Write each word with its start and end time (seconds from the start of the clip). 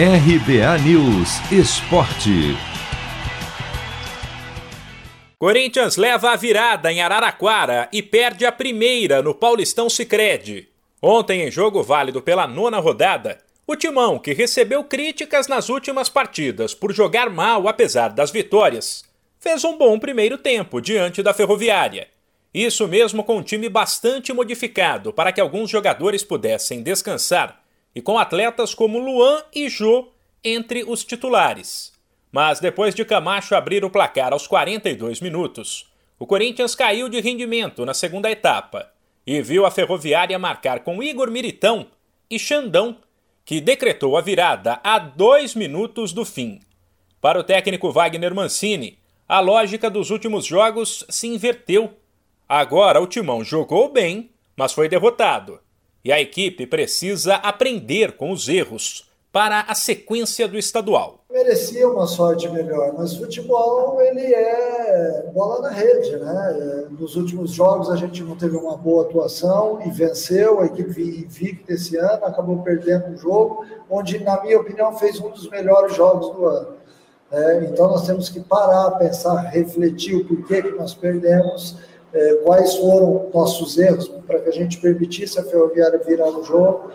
RBA 0.00 0.78
News 0.84 1.40
Esporte. 1.50 2.56
Corinthians 5.36 5.96
leva 5.96 6.30
a 6.30 6.36
virada 6.36 6.92
em 6.92 7.02
Araraquara 7.02 7.88
e 7.92 8.00
perde 8.00 8.46
a 8.46 8.52
primeira 8.52 9.20
no 9.20 9.34
Paulistão 9.34 9.90
Sicredi. 9.90 10.68
Ontem, 11.02 11.42
em 11.42 11.50
jogo 11.50 11.82
válido 11.82 12.22
pela 12.22 12.46
nona 12.46 12.78
rodada, 12.78 13.38
o 13.66 13.74
Timão, 13.74 14.20
que 14.20 14.32
recebeu 14.32 14.84
críticas 14.84 15.48
nas 15.48 15.68
últimas 15.68 16.08
partidas 16.08 16.74
por 16.74 16.92
jogar 16.92 17.28
mal 17.28 17.66
apesar 17.66 18.10
das 18.10 18.30
vitórias, 18.30 19.04
fez 19.40 19.64
um 19.64 19.76
bom 19.76 19.98
primeiro 19.98 20.38
tempo 20.38 20.80
diante 20.80 21.24
da 21.24 21.34
Ferroviária. 21.34 22.06
Isso 22.54 22.86
mesmo 22.86 23.24
com 23.24 23.38
um 23.38 23.42
time 23.42 23.68
bastante 23.68 24.32
modificado 24.32 25.12
para 25.12 25.32
que 25.32 25.40
alguns 25.40 25.68
jogadores 25.68 26.22
pudessem 26.22 26.84
descansar 26.84 27.57
e 27.94 28.00
com 28.00 28.18
atletas 28.18 28.74
como 28.74 28.98
Luan 28.98 29.42
e 29.54 29.68
Jô 29.68 30.08
entre 30.44 30.84
os 30.84 31.04
titulares. 31.04 31.92
Mas 32.30 32.60
depois 32.60 32.94
de 32.94 33.04
Camacho 33.04 33.54
abrir 33.54 33.84
o 33.84 33.90
placar 33.90 34.32
aos 34.32 34.46
42 34.46 35.20
minutos, 35.20 35.90
o 36.18 36.26
Corinthians 36.26 36.74
caiu 36.74 37.08
de 37.08 37.20
rendimento 37.20 37.84
na 37.84 37.94
segunda 37.94 38.30
etapa 38.30 38.90
e 39.26 39.40
viu 39.42 39.64
a 39.64 39.70
Ferroviária 39.70 40.38
marcar 40.38 40.80
com 40.80 41.02
Igor 41.02 41.30
Miritão 41.30 41.86
e 42.30 42.38
Xandão, 42.38 42.98
que 43.44 43.60
decretou 43.60 44.16
a 44.16 44.20
virada 44.20 44.80
a 44.84 44.98
dois 44.98 45.54
minutos 45.54 46.12
do 46.12 46.24
fim. 46.24 46.60
Para 47.20 47.40
o 47.40 47.44
técnico 47.44 47.90
Wagner 47.90 48.34
Mancini, 48.34 48.98
a 49.28 49.40
lógica 49.40 49.90
dos 49.90 50.10
últimos 50.10 50.44
jogos 50.44 51.04
se 51.08 51.26
inverteu. 51.26 51.94
Agora 52.48 53.00
o 53.00 53.06
Timão 53.06 53.42
jogou 53.42 53.90
bem, 53.90 54.30
mas 54.56 54.72
foi 54.72 54.88
derrotado 54.88 55.60
e 56.04 56.12
a 56.12 56.20
equipe 56.20 56.66
precisa 56.66 57.34
aprender 57.34 58.12
com 58.12 58.30
os 58.30 58.48
erros 58.48 59.08
para 59.32 59.60
a 59.60 59.74
sequência 59.74 60.48
do 60.48 60.58
estadual. 60.58 61.24
Merecia 61.30 61.86
uma 61.88 62.06
sorte 62.06 62.48
melhor, 62.48 62.94
mas 62.96 63.12
o 63.12 63.18
futebol 63.20 64.00
ele 64.00 64.34
é 64.34 65.30
bola 65.34 65.60
na 65.60 65.70
rede, 65.70 66.16
né? 66.16 66.88
Nos 66.98 67.14
últimos 67.16 67.52
jogos 67.52 67.90
a 67.90 67.96
gente 67.96 68.22
não 68.22 68.34
teve 68.34 68.56
uma 68.56 68.76
boa 68.76 69.04
atuação 69.04 69.80
e 69.84 69.90
venceu 69.90 70.60
a 70.60 70.66
equipe 70.66 71.02
invicta 71.02 71.74
esse 71.74 71.96
ano, 71.96 72.24
acabou 72.24 72.62
perdendo 72.62 73.08
um 73.08 73.18
jogo, 73.18 73.64
onde 73.90 74.18
na 74.18 74.42
minha 74.42 74.58
opinião 74.58 74.96
fez 74.96 75.20
um 75.20 75.30
dos 75.30 75.48
melhores 75.50 75.94
jogos 75.94 76.34
do 76.34 76.46
ano. 76.46 76.78
É, 77.30 77.64
então 77.64 77.88
nós 77.88 78.06
temos 78.06 78.30
que 78.30 78.40
parar, 78.40 78.92
pensar, 78.92 79.36
refletir 79.50 80.16
o 80.16 80.24
porquê 80.24 80.62
que 80.62 80.70
nós 80.70 80.94
perdemos 80.94 81.76
é, 82.18 82.34
quais 82.44 82.76
foram 82.76 83.30
nossos 83.32 83.78
erros 83.78 84.08
para 84.26 84.40
que 84.40 84.48
a 84.48 84.52
gente 84.52 84.78
permitisse 84.78 85.38
a 85.38 85.44
Ferroviária 85.44 86.02
virar 86.04 86.28
o 86.28 86.42
jogo 86.42 86.90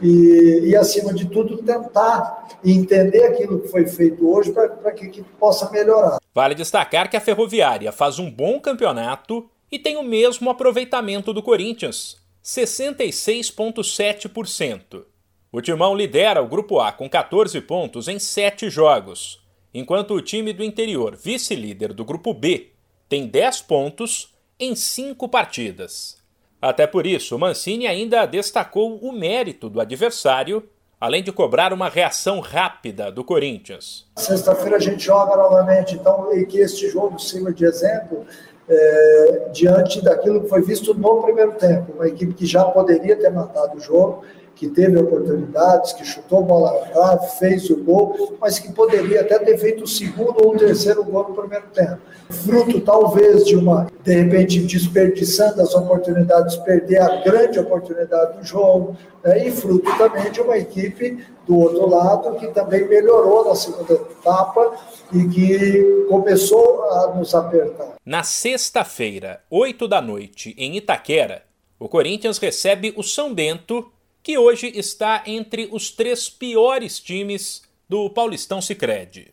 e, 0.00 0.60
e, 0.66 0.76
acima 0.76 1.12
de 1.12 1.26
tudo, 1.26 1.58
tentar 1.58 2.60
entender 2.64 3.24
aquilo 3.24 3.58
que 3.60 3.66
foi 3.68 3.84
feito 3.86 4.30
hoje 4.30 4.52
para 4.52 4.92
que 4.92 5.06
equipe 5.06 5.28
possa 5.38 5.68
melhorar. 5.70 6.18
Vale 6.32 6.54
destacar 6.54 7.10
que 7.10 7.16
a 7.16 7.20
Ferroviária 7.20 7.90
faz 7.90 8.20
um 8.20 8.30
bom 8.30 8.60
campeonato 8.60 9.50
e 9.70 9.78
tem 9.78 9.96
o 9.96 10.02
mesmo 10.02 10.48
aproveitamento 10.48 11.30
do 11.32 11.42
Corinthians, 11.42 12.16
66,7%. 12.44 15.04
O 15.50 15.60
Timão 15.60 15.96
lidera 15.96 16.42
o 16.42 16.48
Grupo 16.48 16.78
A 16.78 16.92
com 16.92 17.10
14 17.10 17.60
pontos 17.62 18.06
em 18.06 18.20
7 18.20 18.70
jogos, 18.70 19.44
enquanto 19.74 20.14
o 20.14 20.22
time 20.22 20.52
do 20.52 20.62
interior, 20.62 21.16
vice-líder 21.16 21.92
do 21.92 22.04
Grupo 22.04 22.32
B, 22.32 22.70
tem 23.08 23.26
10 23.26 23.62
pontos 23.62 24.37
em 24.58 24.74
cinco 24.74 25.28
partidas. 25.28 26.18
Até 26.60 26.86
por 26.86 27.06
isso, 27.06 27.38
Mancini 27.38 27.86
ainda 27.86 28.26
destacou 28.26 28.98
o 28.98 29.12
mérito 29.12 29.70
do 29.70 29.80
adversário, 29.80 30.68
além 31.00 31.22
de 31.22 31.30
cobrar 31.30 31.72
uma 31.72 31.88
reação 31.88 32.40
rápida 32.40 33.12
do 33.12 33.22
Corinthians. 33.22 34.06
Sexta-feira 34.16 34.76
a 34.76 34.80
gente 34.80 35.04
joga 35.04 35.36
novamente, 35.36 35.94
então, 35.94 36.34
e 36.34 36.44
que 36.44 36.58
este 36.58 36.88
jogo 36.88 37.18
sirva 37.20 37.52
de 37.52 37.64
exemplo 37.64 38.26
é, 38.68 39.48
diante 39.52 40.02
daquilo 40.02 40.42
que 40.42 40.48
foi 40.48 40.62
visto 40.62 40.92
no 40.92 41.22
primeiro 41.22 41.52
tempo. 41.52 41.92
Uma 41.92 42.08
equipe 42.08 42.34
que 42.34 42.44
já 42.44 42.64
poderia 42.64 43.14
ter 43.16 43.30
matado 43.30 43.76
o 43.76 43.80
jogo, 43.80 44.24
que 44.56 44.68
teve 44.68 44.98
oportunidades, 44.98 45.92
que 45.92 46.04
chutou 46.04 46.42
bola 46.42 46.72
na 46.92 47.18
fez 47.18 47.70
o 47.70 47.76
gol, 47.76 48.36
mas 48.40 48.58
que 48.58 48.72
poderia 48.72 49.20
até 49.20 49.38
ter 49.38 49.56
feito 49.56 49.84
o 49.84 49.86
segundo 49.86 50.44
ou 50.44 50.52
o 50.52 50.58
terceiro 50.58 51.04
gol 51.04 51.28
no 51.28 51.34
primeiro 51.36 51.68
tempo. 51.68 52.00
Fruto, 52.30 52.80
talvez, 52.80 53.46
de 53.46 53.56
uma, 53.56 53.86
de 54.04 54.14
repente, 54.14 54.60
desperdiçando 54.60 55.62
as 55.62 55.74
oportunidades, 55.74 56.56
perder 56.56 57.00
a 57.00 57.16
grande 57.22 57.58
oportunidade 57.58 58.38
do 58.38 58.44
jogo, 58.44 58.96
né? 59.24 59.46
e 59.46 59.50
fruto 59.50 59.90
também 59.96 60.30
de 60.30 60.40
uma 60.40 60.58
equipe 60.58 61.24
do 61.46 61.56
outro 61.58 61.88
lado 61.88 62.36
que 62.36 62.48
também 62.48 62.86
melhorou 62.86 63.46
na 63.46 63.54
segunda 63.54 63.94
etapa 63.94 64.76
e 65.12 65.26
que 65.28 66.06
começou 66.08 66.84
a 66.84 67.14
nos 67.14 67.34
apertar. 67.34 67.94
Na 68.04 68.22
sexta-feira, 68.22 69.40
8 69.50 69.88
da 69.88 70.02
noite, 70.02 70.54
em 70.58 70.76
Itaquera, 70.76 71.42
o 71.78 71.88
Corinthians 71.88 72.38
recebe 72.38 72.92
o 72.96 73.02
São 73.02 73.32
Bento 73.32 73.90
que 74.22 74.36
hoje 74.36 74.70
está 74.74 75.22
entre 75.26 75.68
os 75.72 75.90
três 75.90 76.28
piores 76.28 77.00
times 77.00 77.62
do 77.88 78.10
Paulistão 78.10 78.60
Sicredi. 78.60 79.32